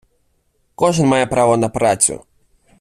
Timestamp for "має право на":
1.07-1.69